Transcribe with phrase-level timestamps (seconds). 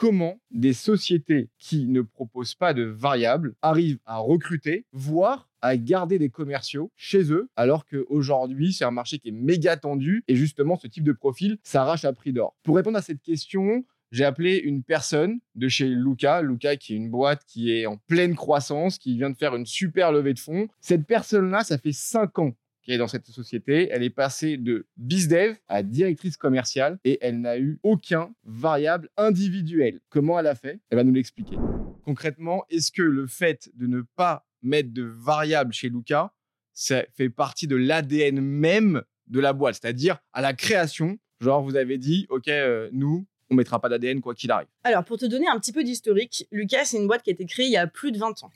[0.00, 6.18] comment des sociétés qui ne proposent pas de variables arrivent à recruter, voire à garder
[6.18, 10.76] des commerciaux chez eux, alors qu'aujourd'hui, c'est un marché qui est méga tendu et justement,
[10.76, 12.56] ce type de profil s'arrache à prix d'or.
[12.62, 16.96] Pour répondre à cette question, j'ai appelé une personne de chez Luca, Luca qui est
[16.96, 20.38] une boîte qui est en pleine croissance, qui vient de faire une super levée de
[20.38, 20.66] fonds.
[20.80, 23.88] Cette personne-là, ça fait cinq ans qu'elle est dans cette société.
[23.90, 30.00] Elle est passée de bizdev à directrice commerciale et elle n'a eu aucun variable individuel.
[30.08, 30.80] Comment elle a fait?
[30.90, 31.56] Elle va nous l'expliquer.
[32.04, 36.32] Concrètement, est-ce que le fait de ne pas mettre de variable chez Luca,
[36.72, 41.76] ça fait partie de l'ADN même de la boîte, c'est-à-dire à la création, genre vous
[41.76, 44.68] avez dit, OK, euh, nous, on mettra pas d'ADN quoi qu'il arrive.
[44.84, 47.44] Alors, pour te donner un petit peu d'historique, Lucas, c'est une boîte qui a été
[47.46, 48.50] créée il y a plus de 20 ans.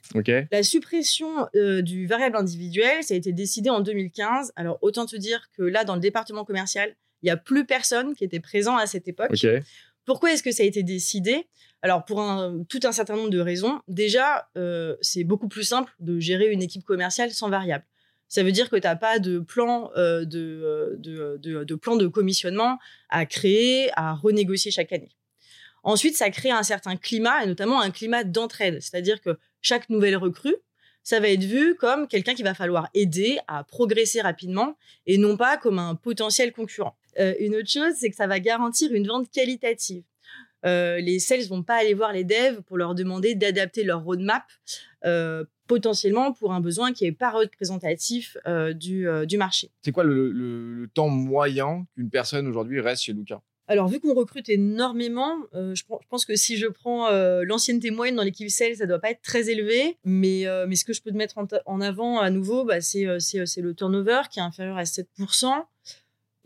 [0.50, 4.52] La suppression euh, du variable individuel, ça a été décidé en 2015.
[4.56, 8.14] Alors, autant te dire que là, dans le département commercial, il y a plus personne
[8.14, 9.30] qui était présent à cette époque.
[10.04, 11.46] Pourquoi est-ce que ça a été décidé?
[11.80, 13.80] Alors, pour un, tout un certain nombre de raisons.
[13.88, 17.84] Déjà, euh, c'est beaucoup plus simple de gérer une équipe commerciale sans variable.
[18.28, 21.96] Ça veut dire que tu n'as pas de plan euh, de, de, de, de plan
[21.96, 25.14] de commissionnement à créer, à renégocier chaque année.
[25.82, 28.80] Ensuite, ça crée un certain climat, et notamment un climat d'entraide.
[28.80, 30.56] C'est-à-dire que chaque nouvelle recrue,
[31.02, 35.36] ça va être vu comme quelqu'un qu'il va falloir aider à progresser rapidement et non
[35.36, 36.96] pas comme un potentiel concurrent.
[37.20, 40.02] Euh, une autre chose, c'est que ça va garantir une vente qualitative.
[40.64, 44.44] Euh, les sales vont pas aller voir les devs pour leur demander d'adapter leur roadmap
[45.04, 49.70] euh, potentiellement pour un besoin qui n'est pas représentatif euh, du, euh, du marché.
[49.82, 53.40] C'est quoi le, le- le temps moyen qu'une personne aujourd'hui reste chez Luca?
[53.66, 57.44] Alors, vu qu'on recrute énormément, euh, je, pen- je pense que si je prends euh,
[57.46, 59.96] l'ancienneté moyenne dans l'équipe sales, ça doit pas être très élevé.
[60.04, 63.06] Mais, euh, mais ce que je peux te mettre en, avant à nouveau, bah, c'est
[63.20, 65.64] c'est, c'est le turnover qui est inférieur à 7%.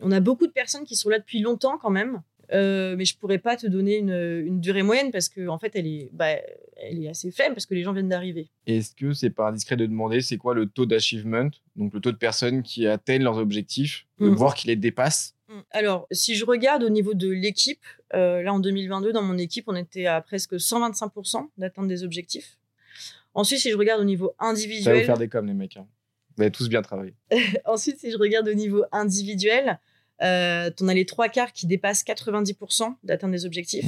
[0.00, 2.22] On a beaucoup de personnes qui sont là depuis longtemps quand même.
[2.52, 4.10] Euh, mais je pourrais pas te donner une,
[4.46, 6.28] une durée moyenne parce que en fait elle est, bah,
[6.76, 8.48] elle est assez faible parce que les gens viennent d'arriver.
[8.66, 12.12] Est-ce que c'est pas indiscret de demander c'est quoi le taux d'achievement, donc le taux
[12.12, 14.34] de personnes qui atteignent leurs objectifs, de Mhm.
[14.34, 15.34] voir qui les dépassent
[15.70, 19.64] Alors, si je regarde au niveau de l'équipe, euh, là en 2022, dans mon équipe,
[19.66, 22.58] on était à presque 125% d'atteinte des objectifs.
[23.34, 25.76] Ensuite, si je regarde au niveau Ça va vous individuel, faire des coms, les mecs.
[25.76, 25.86] hein.
[26.36, 27.14] Vous avez tous bien travaillé.
[27.66, 29.78] ensuite, si je regarde au niveau individuel,
[30.22, 33.84] euh, t'en as les trois quarts qui dépassent 90% d'atteinte des objectifs.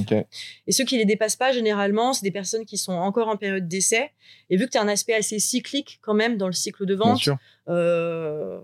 [0.66, 3.66] Et ceux qui les dépassent pas, généralement, c'est des personnes qui sont encore en période
[3.68, 4.10] d'essai.
[4.48, 6.94] Et vu que tu as un aspect assez cyclique quand même dans le cycle de
[6.94, 7.36] Bien vente, sûr.
[7.68, 8.60] euh,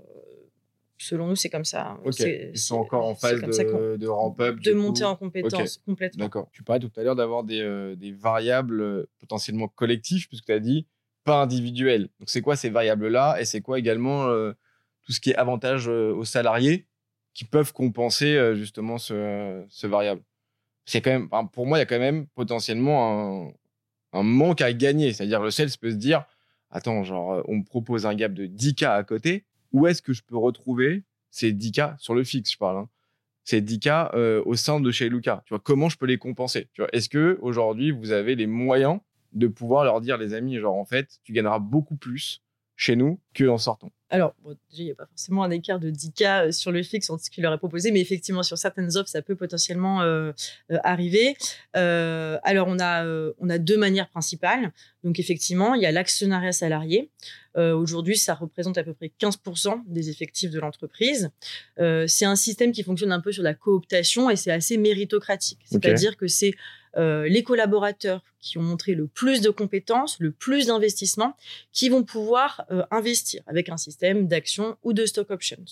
[0.99, 1.99] selon nous, c'est comme ça.
[2.19, 4.61] Ils sont encore en phase comme ça qu'on- de, de ramp-up.
[4.61, 5.03] de coup.
[5.05, 6.25] en compétence complètement.
[6.25, 6.49] D'accord.
[6.53, 10.53] Tu parlais tout à l'heure d'avoir des, euh, des variables euh, potentiellement collectives, puisque tu
[10.53, 10.87] as dit
[11.25, 12.09] pas individuelles.
[12.21, 13.37] Donc, c'est quoi ces variables-là?
[13.41, 14.53] Et c'est quoi également euh,
[15.05, 16.87] tout ce qui est avantage euh, aux salariés?
[17.37, 20.23] Qui peuvent compenser euh, justement ce, variable
[20.87, 23.53] C'est quand même, Pour moi, il y a quand même potentiellement
[24.15, 25.13] un, manque à gagner.
[25.13, 26.25] C'est-à-dire, le sales peut se dire
[26.71, 29.45] Attends, genre, euh, on me propose un gap de 10K à côté.
[29.73, 32.89] Où est-ce que je peux retrouver ces 10K sur le fixe, je parle hein,
[33.45, 35.43] ces 10K euh, au sein de chez Luca.
[35.45, 36.69] Tu vois, comment je peux les compenser?
[36.95, 39.01] Est-ce que aujourd'hui vous avez les moyens
[39.33, 42.41] de pouvoir leur dire, les amis, genre en fait, tu gagneras beaucoup plus
[42.77, 43.91] chez nous que en sortant.
[44.09, 47.11] Alors, bon, déjà, il n'y a pas forcément un écart de 10K sur le fixe
[47.11, 50.31] entre ce qu'il leur est proposé, mais effectivement, sur certaines offres, ça peut potentiellement euh,
[50.71, 51.37] euh, arriver.
[51.77, 54.73] Euh, alors, on a, euh, on a deux manières principales.
[55.03, 57.11] Donc, effectivement, il y a l'actionnariat salarié.
[57.57, 61.31] Euh, Aujourd'hui, ça représente à peu près 15% des effectifs de l'entreprise.
[61.81, 65.61] Euh, c'est un système qui fonctionne un peu sur la cooptation et c'est assez méritocratique.
[65.65, 66.53] C'est-à-dire que c'est
[66.97, 71.37] euh, les collaborateurs qui ont montré le plus de compétences, le plus d'investissement,
[71.73, 75.65] qui vont pouvoir euh, investir avec un système d'actions ou de stock options.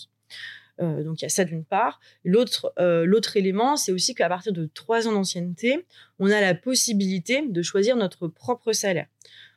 [0.80, 2.00] Euh, donc il y a ça d'une part.
[2.24, 5.86] L'autre élément, c'est aussi qu'à partir de trois ans d'ancienneté,
[6.18, 9.06] on a la possibilité de choisir notre propre salaire.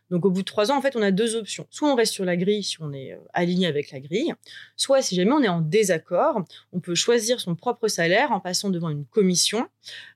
[0.09, 1.67] Donc au bout de trois ans, en fait, on a deux options.
[1.69, 4.33] Soit on reste sur la grille si on est euh, aligné avec la grille,
[4.75, 8.69] soit si jamais on est en désaccord, on peut choisir son propre salaire en passant
[8.69, 9.67] devant une commission.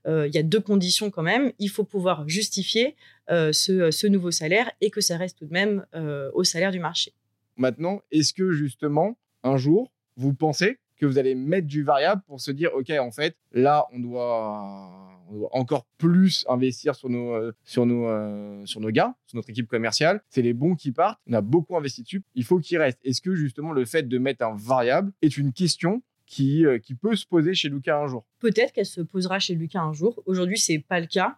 [0.07, 1.52] Euh, Il y a deux conditions quand même.
[1.59, 2.96] Il faut pouvoir justifier
[3.29, 5.85] euh, ce, nouveau salaire et que ça reste tout de même
[6.34, 7.14] au salaire du marché.
[7.55, 12.40] Maintenant, est-ce que justement, un jour, vous pensez que vous allez mettre du variable pour
[12.40, 17.34] se dire, OK, en fait, là, on doit, on doit encore plus investir sur nos,
[17.34, 20.22] euh, sur, nos, euh, sur nos gars, sur notre équipe commerciale.
[20.30, 21.20] C'est les bons qui partent.
[21.28, 22.22] On a beaucoup investi dessus.
[22.36, 23.00] Il faut qu'ils restent.
[23.03, 26.94] Est-ce que justement, le fait de mettre un variable est une question qui, euh, qui
[26.94, 28.24] peut se poser chez Lucas un jour?
[28.40, 30.22] Peut-être qu'elle se posera chez Lucas un jour.
[30.28, 31.38] Aujourd'hui, c'est pas le cas.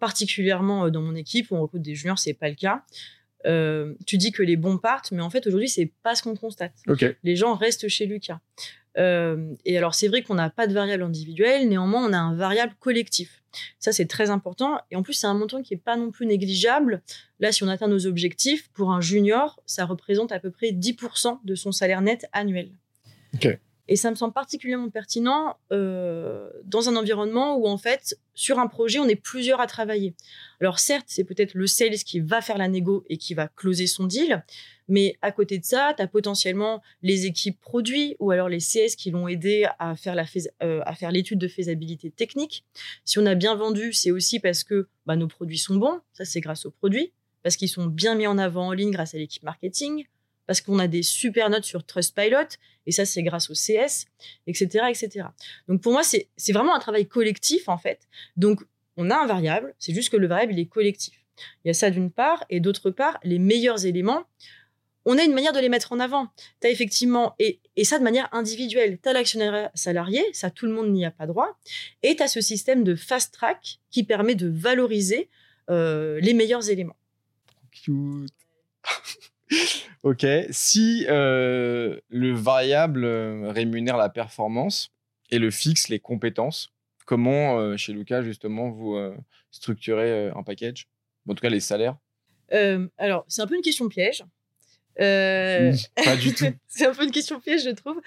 [0.00, 2.82] Particulièrement dans mon équipe où on recrute des juniors, c'est pas le cas.
[3.46, 6.34] Euh, tu dis que les bons partent, mais en fait aujourd'hui c'est pas ce qu'on
[6.34, 6.72] constate.
[7.22, 8.40] Les gens restent chez Lucas.
[8.98, 12.34] Euh, et alors, c'est vrai qu'on n'a pas de variable individuelle, néanmoins, on a un
[12.34, 13.42] variable collectif.
[13.78, 14.78] Ça, c'est très important.
[14.90, 17.02] Et en plus, c'est un montant qui n'est pas non plus négligeable.
[17.40, 21.38] Là, si on atteint nos objectifs, pour un junior, ça représente à peu près 10%
[21.44, 22.70] de son salaire net annuel.
[23.88, 28.66] Et ça me semble particulièrement pertinent euh, dans un environnement où, en fait, sur un
[28.66, 30.14] projet, on est plusieurs à travailler.
[30.60, 33.86] Alors, certes, c'est peut-être le sales qui va faire la négo et qui va closer
[33.86, 34.42] son deal,
[34.88, 38.96] mais à côté de ça, tu as potentiellement les équipes produits ou alors les CS
[38.96, 40.24] qui l'ont aidé à faire la
[40.62, 42.64] euh, à faire l'étude de faisabilité technique.
[43.04, 46.00] Si on a bien vendu, c'est aussi parce que bah, nos produits sont bons.
[46.12, 47.12] Ça, c'est grâce aux produits,
[47.42, 50.06] parce qu'ils sont bien mis en avant en ligne grâce à l'équipe marketing,
[50.46, 52.56] parce qu'on a des super notes sur Trustpilot,
[52.86, 54.06] et ça, c'est grâce au CS,
[54.46, 55.26] etc., etc.
[55.68, 58.00] Donc, pour moi, c'est vraiment un travail collectif, en fait.
[58.36, 58.60] Donc,
[58.96, 61.14] on a un variable, c'est juste que le variable, il est collectif.
[61.64, 64.24] Il y a ça d'une part, et d'autre part, les meilleurs éléments,
[65.04, 66.28] on a une manière de les mettre en avant.
[66.60, 70.72] Tu as effectivement, et, ça de manière individuelle, tu as l'actionnaire salarié, ça tout le
[70.72, 71.56] monde n'y a pas droit,
[72.02, 75.28] et tu as ce système de fast track qui permet de valoriser
[75.70, 76.96] euh, les meilleurs éléments.
[77.70, 78.32] Cute.
[80.02, 80.26] ok.
[80.50, 84.90] Si euh, le variable euh, rémunère la performance
[85.30, 86.72] et le fixe les compétences,
[87.04, 88.96] comment euh, chez Lucas justement vous
[89.50, 90.88] structurez un package?
[91.28, 91.96] En tout cas les salaires?
[92.98, 94.24] Alors c'est un peu une question piège.
[94.96, 96.46] pas du tout.
[96.68, 98.00] c'est un peu une question piège je trouve.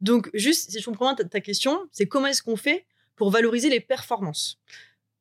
[0.00, 3.70] donc juste si je comprends bien ta question, c'est comment est-ce qu'on fait pour valoriser
[3.70, 4.58] les performances?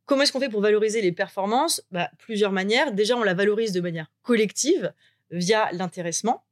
[0.05, 1.81] Comment est-ce qu'on fait pour valoriser les performances?
[1.91, 2.91] Bah, Plusieurs manières.
[2.91, 4.93] Déjà, on la valorise de manière collective
[5.31, 6.43] via l'intéressement.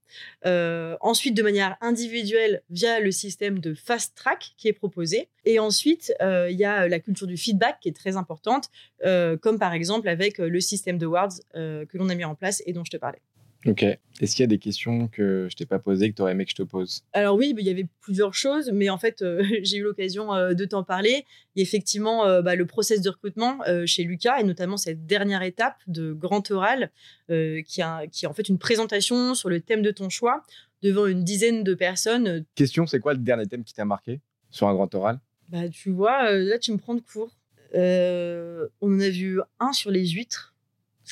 [0.46, 5.30] Euh, ensuite, de manière individuelle, via le système de fast track qui est proposé.
[5.46, 8.70] Et ensuite, euh, il y a la culture du feedback qui est très importante,
[9.06, 12.62] euh, comme par exemple avec le système de words que l'on a mis en place
[12.66, 13.22] et dont je te parlais.
[13.66, 13.84] Ok.
[13.84, 16.46] Est-ce qu'il y a des questions que je t'ai pas posées que tu aurais aimé
[16.46, 17.04] que je te pose?
[17.14, 20.54] Alors oui, il y avait plusieurs choses, mais en fait, euh, j'ai eu l'occasion euh,
[20.54, 21.26] de t'en parler.
[21.56, 25.06] Il y a effectivement euh, bah, le process de recrutement chez Lucas et notamment cette
[25.06, 26.92] dernière étape de grand oral
[27.30, 30.44] qui, a, qui est en fait une présentation sur le thème de ton choix
[30.82, 32.46] devant une dizaine de personnes.
[32.56, 34.20] Question, c'est quoi le dernier thème qui t'a marqué
[34.50, 35.20] sur un grand oral?
[35.50, 37.38] Bah tu vois, là tu me prends de court.
[37.74, 40.51] on en a vu un sur les huîtres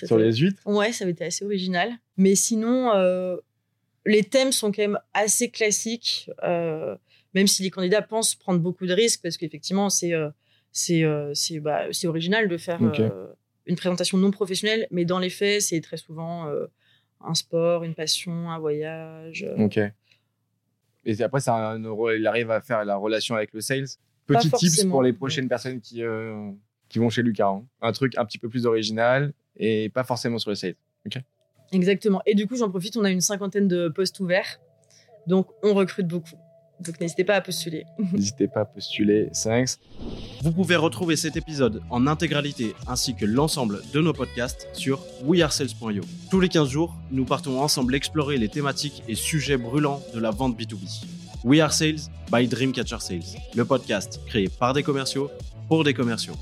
[0.08, 1.92] sur les huîtres Ouais, ça avait été assez original.
[2.18, 3.38] Mais sinon, euh,
[4.06, 6.96] les thèmes sont quand même assez classiques, euh,
[7.34, 10.30] même si les candidats pensent prendre beaucoup de risques, parce qu'effectivement, c'est euh,
[10.72, 12.80] c'est bah, original de faire
[13.66, 16.48] une présentation non professionnelle, mais dans les faits, c'est très souvent
[17.22, 19.46] un sport, une passion, un voyage.
[19.58, 19.80] Ok.
[21.06, 21.78] Et après, ça,
[22.16, 23.88] il arrive à faire la relation avec le sales.
[24.28, 26.04] Petit tips pour les prochaines personnes qui,
[26.90, 27.48] qui vont chez Lucas.
[27.48, 27.66] Hein.
[27.82, 30.78] Un truc un petit peu plus original et pas forcément sur le site.
[31.72, 32.22] Exactement.
[32.26, 34.60] Et du coup, j'en profite, on a une cinquantaine de postes ouverts.
[35.28, 36.36] Donc, on recrute beaucoup.
[36.80, 37.86] Donc, n'hésitez pas à postuler.
[38.14, 39.30] N'hésitez pas à postuler.
[39.44, 39.72] Thanks.
[40.42, 46.04] Vous pouvez retrouver cet épisode en intégralité ainsi que l'ensemble de nos podcasts sur wearesales.io.
[46.32, 50.32] Tous les 15 jours, nous partons ensemble explorer les thématiques et sujets brûlants de la
[50.32, 51.06] vente B2B.
[51.44, 55.30] We Are Sales by Dreamcatcher Sales, le podcast créé par des commerciaux
[55.68, 56.36] pour des commerciaux.